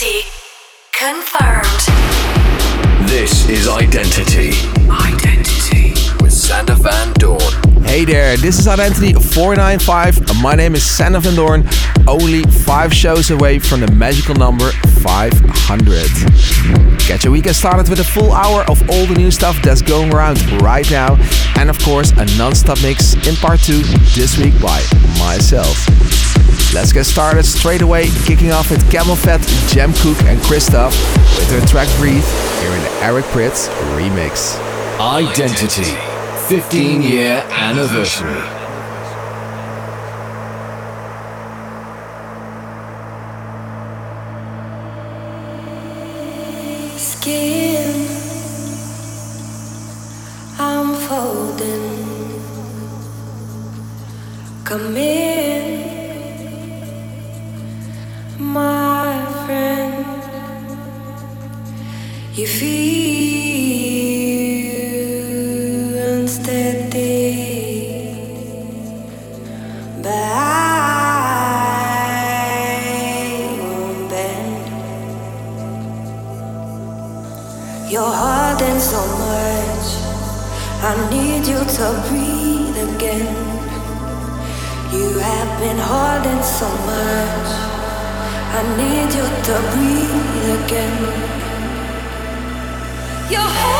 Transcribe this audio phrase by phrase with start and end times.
[0.00, 0.28] Identity
[0.92, 1.66] confirmed.
[3.08, 4.52] This is Identity.
[4.88, 5.90] Identity
[6.22, 7.40] with Sander Van Doorn.
[7.82, 10.40] Hey there, this is Identity 495.
[10.40, 11.68] My name is Sander Van Doorn,
[12.06, 14.70] only five shows away from the magical number
[15.02, 16.98] 500.
[17.08, 20.14] Get your weekend started with a full hour of all the new stuff that's going
[20.14, 21.16] around right now,
[21.56, 23.82] and of course, a non stop mix in part two
[24.14, 24.80] this week by
[25.18, 26.27] myself.
[26.74, 30.92] Let's get started straight away, kicking off with CamelPhat, Jem Cooke, and Cristoph
[31.38, 32.24] with their track Breathe
[32.60, 34.58] here in the Eric Prydz remix.
[35.00, 35.96] Identity
[36.48, 38.57] 15 year anniversary.
[93.38, 93.77] You're holding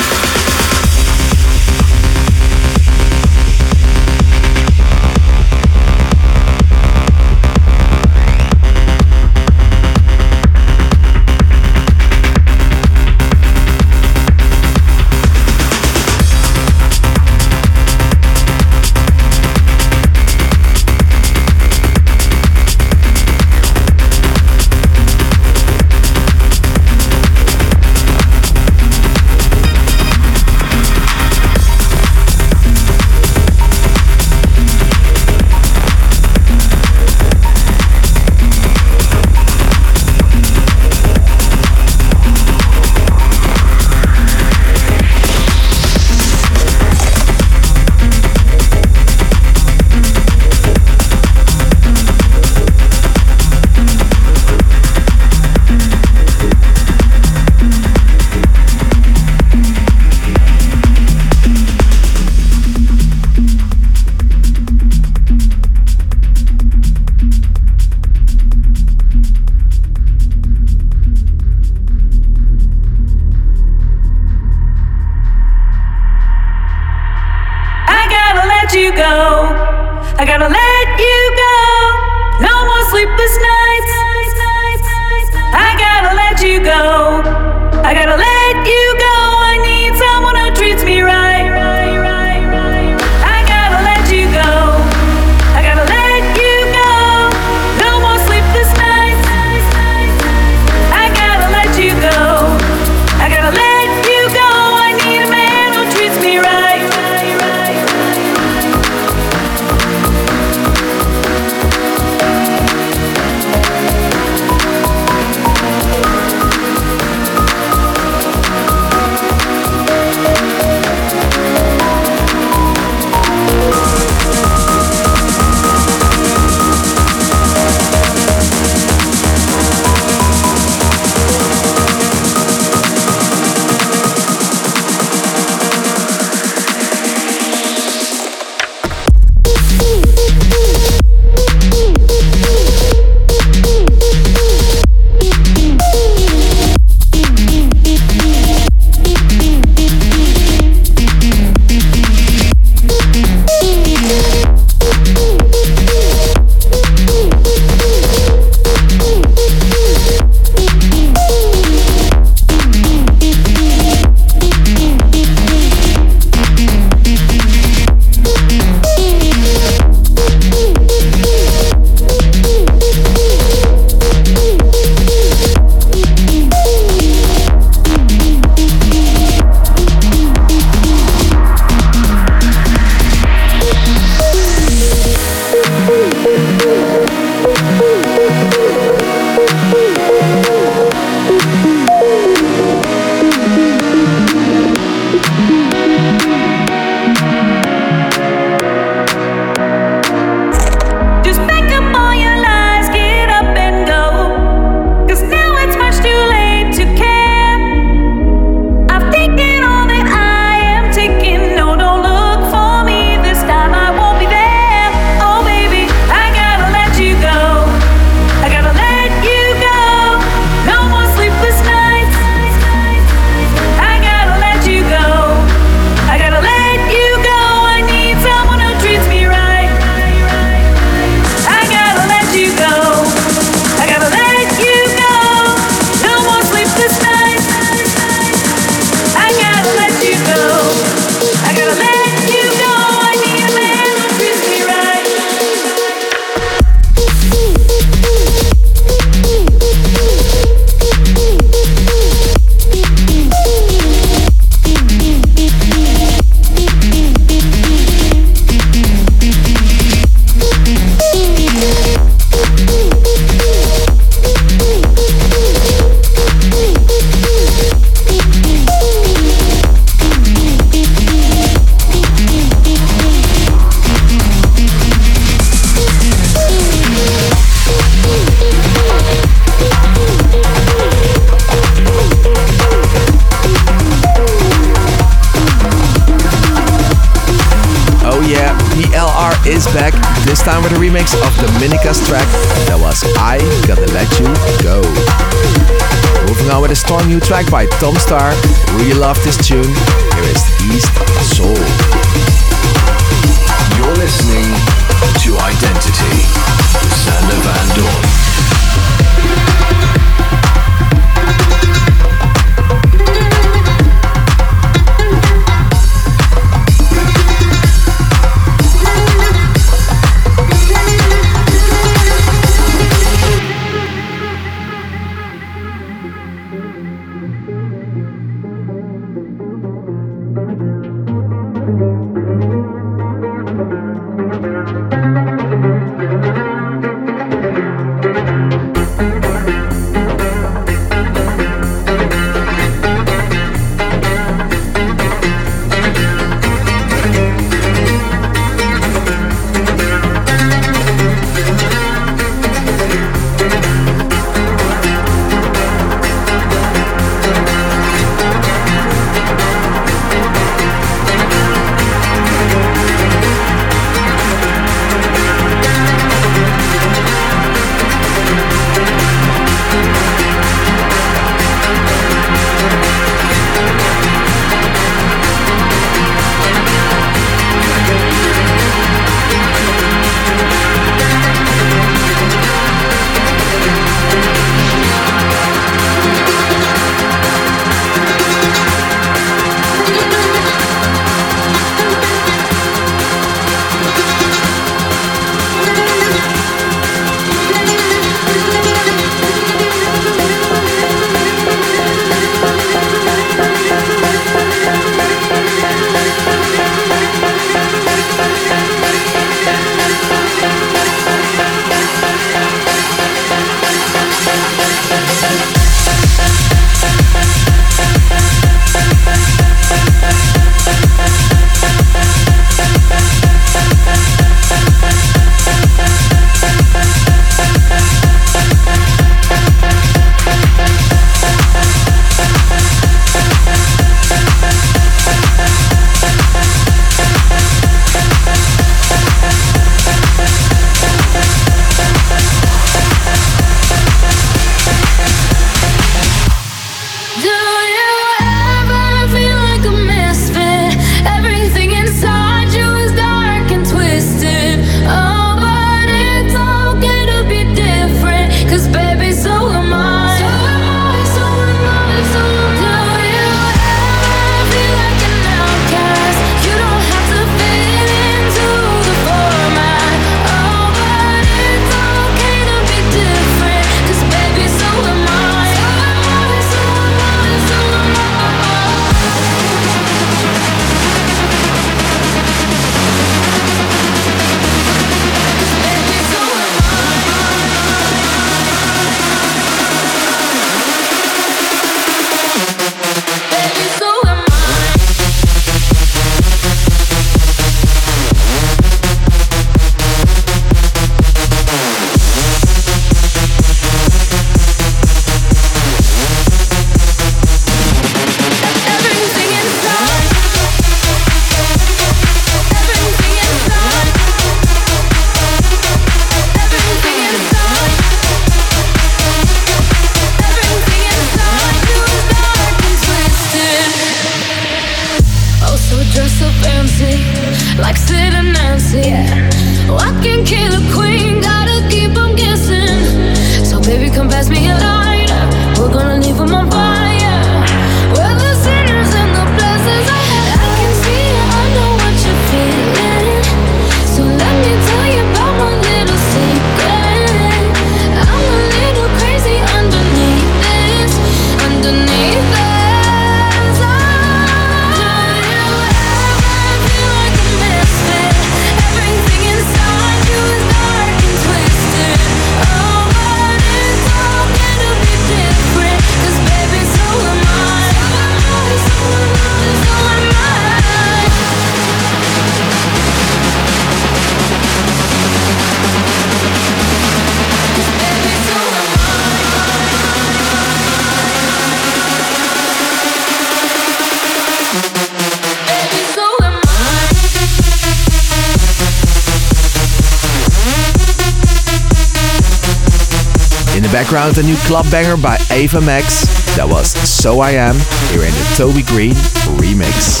[593.84, 596.08] background, a new club banger by Ava Max.
[596.36, 597.52] That was So I Am,
[597.92, 598.96] here in the Toby Green
[599.36, 600.00] remix.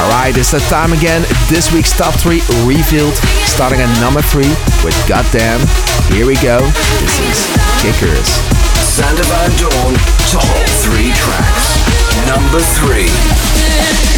[0.00, 1.20] Alright, it's that time again.
[1.52, 3.12] This week's top 3 revealed,
[3.44, 4.48] starting at number 3
[4.80, 5.60] with GODAMN.
[6.08, 6.64] Here we go.
[7.04, 7.38] This is
[7.84, 8.40] Kickers.
[8.80, 9.92] Sander Van Doorn,
[10.32, 10.48] top
[10.88, 11.76] 3 tracks.
[12.24, 14.11] Number 3.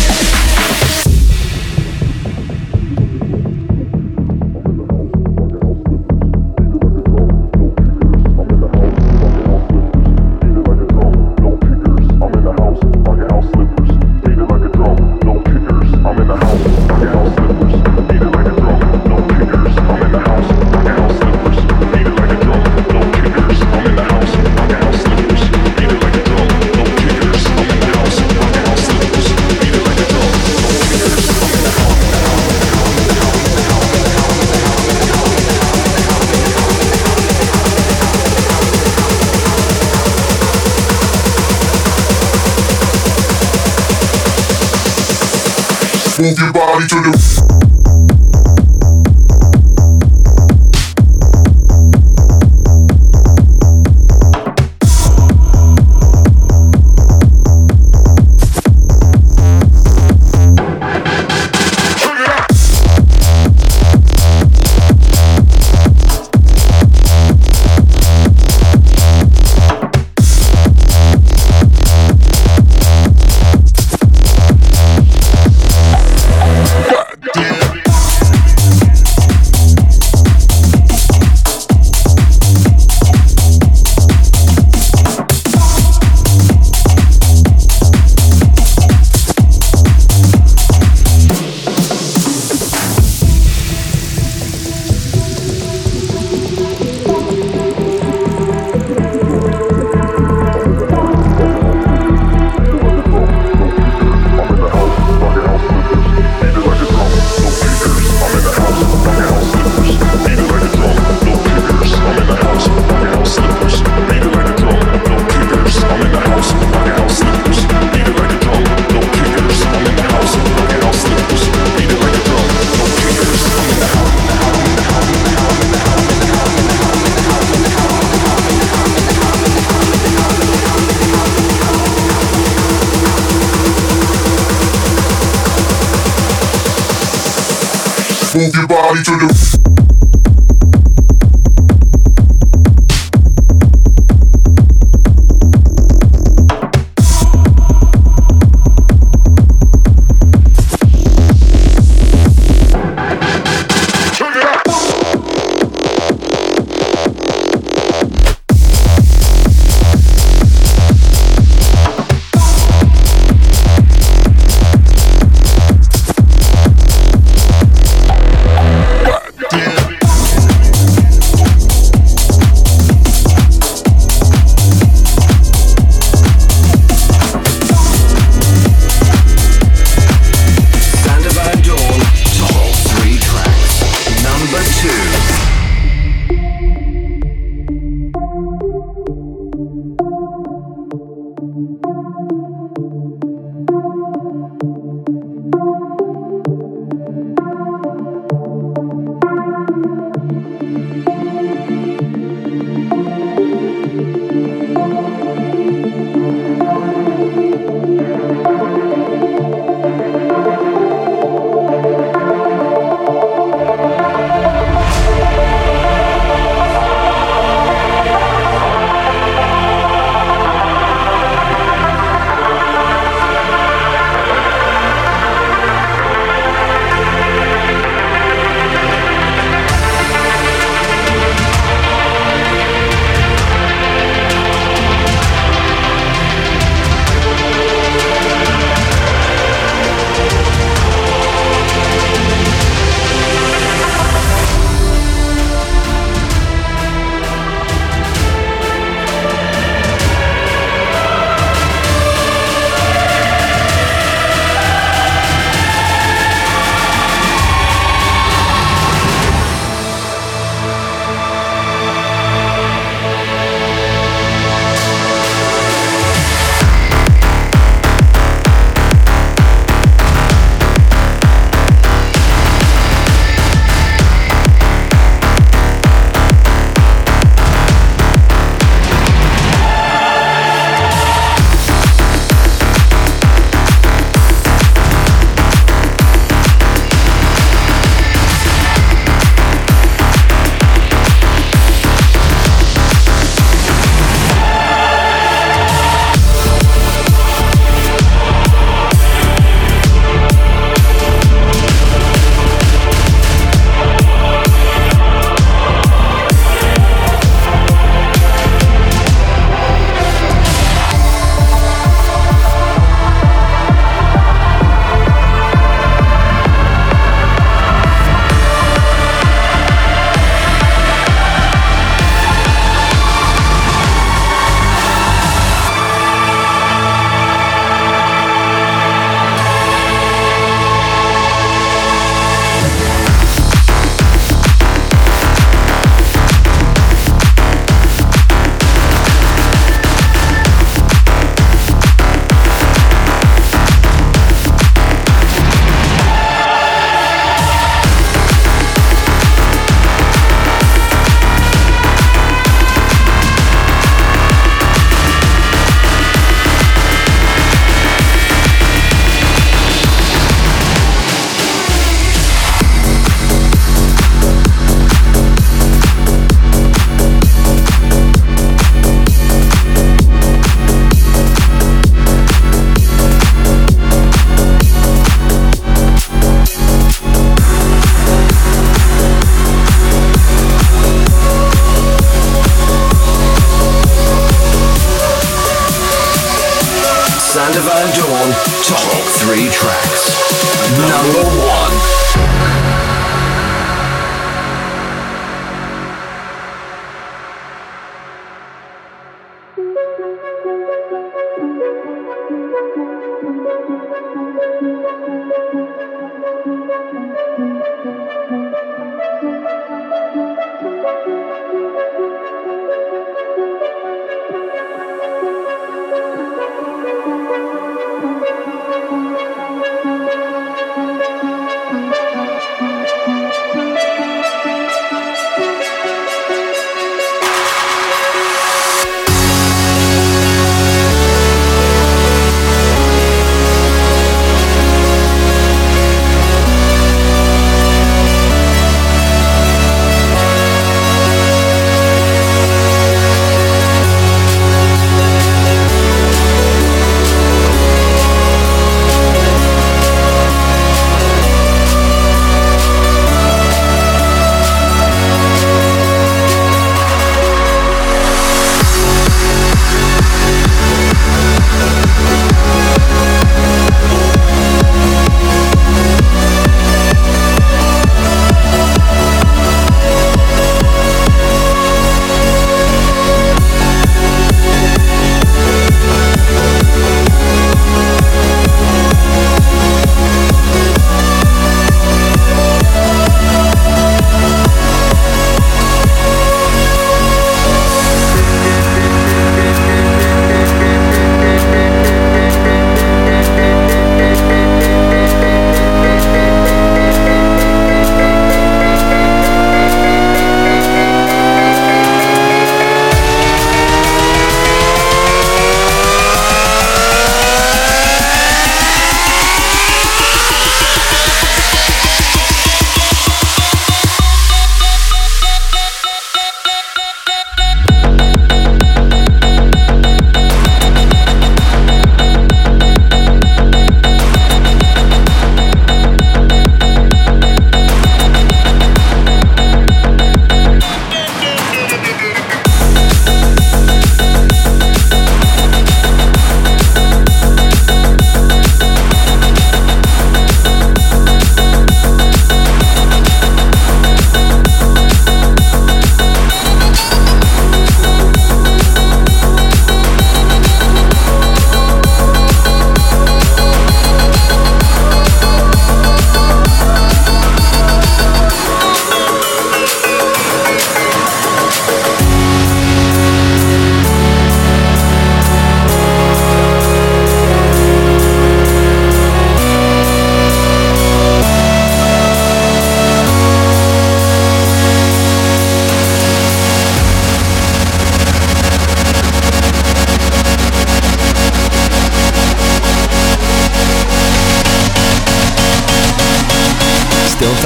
[46.25, 47.34] Move your body to the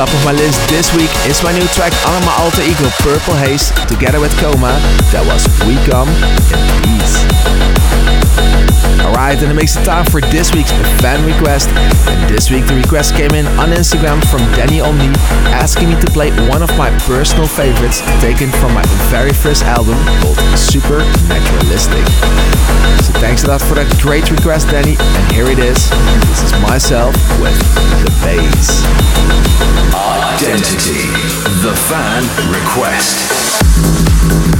[0.08, 3.34] top of my list this week is my new track on my alter ego Purple
[3.34, 4.72] Haze together with KhoMha.
[5.12, 6.08] That was We Come
[6.52, 7.57] in Peace.
[9.04, 11.68] Alright, and it makes it time for this week's fan request.
[12.08, 15.08] And this week the request came in on Instagram from Danny Omni
[15.54, 19.96] asking me to play one of my personal favorites taken from my very first album
[20.20, 22.04] called Super Naturalistic.
[23.04, 24.96] So thanks a lot for that great request, Danny.
[24.98, 25.88] And here it is.
[26.28, 27.56] This is myself with
[28.04, 28.84] The Bass.
[29.94, 31.08] Identity.
[31.64, 32.22] The fan
[32.52, 34.57] request.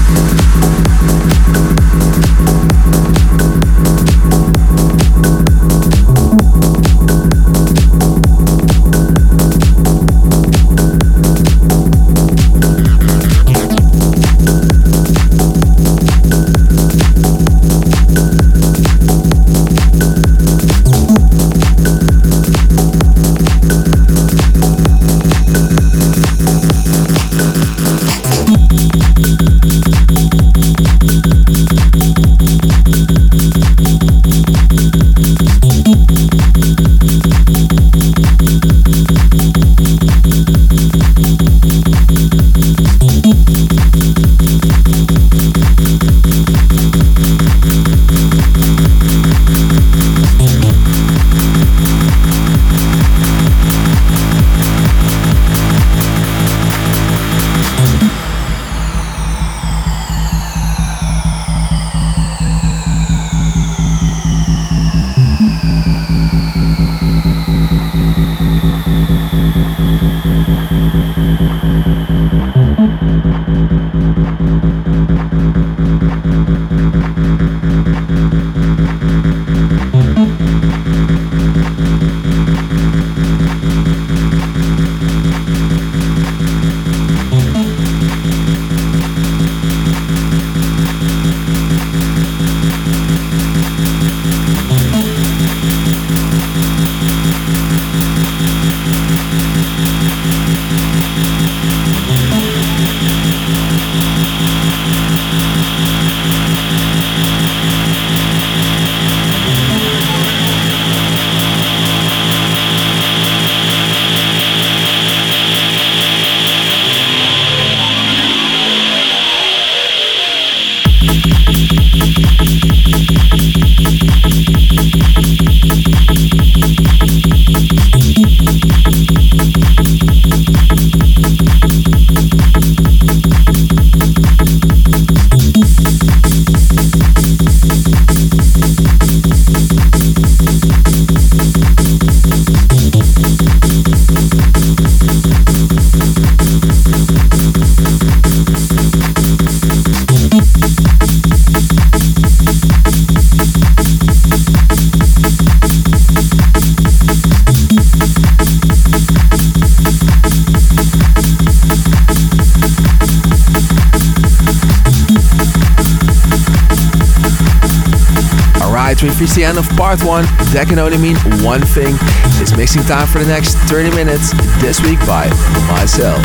[169.78, 170.24] Part one.
[170.50, 171.14] That can only mean
[171.46, 171.94] one thing.
[172.42, 175.30] It's mixing time for the next 30 minutes this week by
[175.70, 176.18] myself.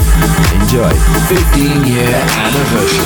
[0.58, 0.90] Enjoy.
[1.30, 3.03] 15 year anniversary.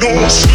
[0.00, 0.47] No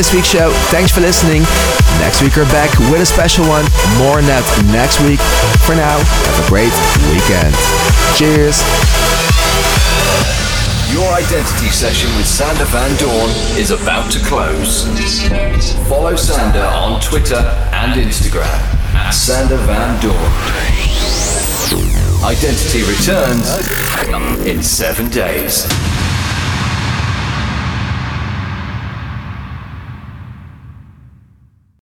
[0.00, 0.50] this week's show.
[0.72, 1.42] Thanks for listening.
[2.00, 3.68] Next week we're back with a special one.
[4.00, 4.40] More on that
[4.72, 5.20] next week.
[5.68, 6.72] For now, have a great
[7.12, 7.52] weekend.
[8.16, 8.64] Cheers.
[10.88, 13.28] Your identity session with Sander Van Doorn
[13.60, 14.88] is about to close.
[15.84, 17.44] Follow Sander on Twitter
[17.76, 18.56] and Instagram
[18.96, 20.16] at Sander Van Doorn.
[22.24, 25.68] Identity returns in seven days.